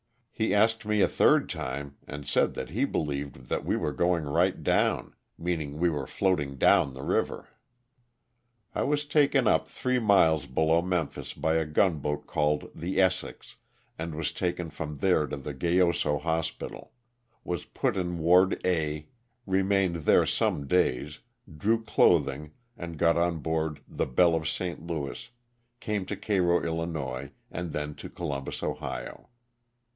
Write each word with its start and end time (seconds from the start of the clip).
He 0.31 0.55
asked 0.55 0.83
me 0.83 1.01
a 1.01 1.07
third 1.07 1.47
time 1.47 1.97
and 2.07 2.25
said 2.25 2.55
that 2.55 2.71
he 2.71 2.85
believed 2.85 3.49
that 3.49 3.63
we 3.63 3.75
were 3.77 3.91
going 3.91 4.23
right 4.23 4.63
down, 4.63 5.13
meaning 5.37 5.77
we 5.77 5.91
were 5.91 6.07
floating 6.07 6.57
down 6.57 6.95
the 6.95 7.03
river. 7.03 7.49
I 8.73 8.81
was 8.81 9.05
taken 9.05 9.47
up 9.47 9.67
three 9.67 9.99
miles 9.99 10.47
below 10.47 10.81
Memphis 10.81 11.35
by 11.35 11.53
a 11.57 11.65
gun 11.67 11.99
boat 11.99 12.25
called 12.25 12.71
the 12.73 12.97
''Essex," 12.97 13.57
and 13.99 14.15
was 14.15 14.31
taken 14.31 14.71
from 14.71 14.97
there 14.97 15.27
to 15.27 15.37
the 15.37 15.53
Gayoso 15.53 16.17
Hospital; 16.17 16.91
was 17.43 17.65
put 17.65 17.95
in 17.95 18.17
ward 18.17 18.59
A, 18.65 19.07
remained 19.45 19.97
there 19.97 20.25
some 20.25 20.65
days, 20.65 21.19
drew 21.55 21.83
clothing 21.83 22.53
and 22.75 22.97
got 22.97 23.17
on 23.17 23.37
board 23.37 23.81
the 23.87 24.07
''Belle 24.07 24.33
of 24.37 24.49
St. 24.49 24.81
Louis," 24.81 25.29
came 25.79 26.03
to 26.07 26.15
Cairo, 26.15 26.55
111., 26.57 27.29
and 27.51 27.71
then 27.73 27.93
to 27.93 28.09
Columbus, 28.09 28.63
Ohio. 28.63 29.27